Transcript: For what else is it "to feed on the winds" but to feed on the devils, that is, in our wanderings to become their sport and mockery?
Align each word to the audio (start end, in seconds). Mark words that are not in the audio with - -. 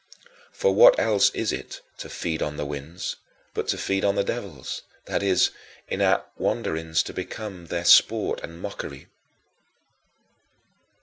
For 0.51 0.73
what 0.73 0.97
else 0.99 1.29
is 1.29 1.51
it 1.53 1.81
"to 1.99 2.09
feed 2.09 2.41
on 2.41 2.57
the 2.57 2.65
winds" 2.65 3.17
but 3.53 3.67
to 3.67 3.77
feed 3.77 4.03
on 4.03 4.15
the 4.15 4.23
devils, 4.23 4.81
that 5.05 5.21
is, 5.21 5.51
in 5.87 6.01
our 6.01 6.25
wanderings 6.39 7.03
to 7.03 7.13
become 7.13 7.67
their 7.67 7.85
sport 7.85 8.39
and 8.41 8.59
mockery? 8.59 9.09